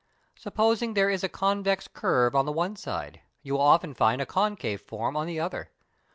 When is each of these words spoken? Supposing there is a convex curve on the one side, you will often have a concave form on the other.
Supposing 0.35 0.95
there 0.95 1.11
is 1.11 1.23
a 1.23 1.29
convex 1.29 1.87
curve 1.87 2.33
on 2.33 2.45
the 2.47 2.51
one 2.51 2.75
side, 2.75 3.21
you 3.43 3.53
will 3.53 3.61
often 3.61 3.93
have 3.93 4.19
a 4.19 4.25
concave 4.25 4.81
form 4.81 5.15
on 5.15 5.27
the 5.27 5.39
other. 5.39 5.69